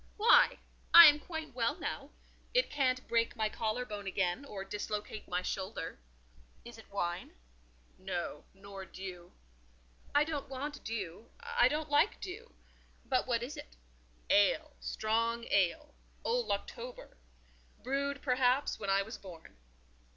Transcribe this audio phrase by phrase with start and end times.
[0.17, 0.57] "Why?
[0.95, 2.09] I am quite well now:
[2.55, 5.99] it can't break my collar bone again, or dislocate my shoulder.
[6.65, 7.33] Is it wine?"
[7.99, 9.31] "No; nor dew."
[10.15, 12.51] "I don't want dew; I don't like dew:
[13.05, 13.75] but what is it?"
[14.31, 17.15] "Ale—strong ale—old October;
[17.83, 19.55] brewed, perhaps, when I was born."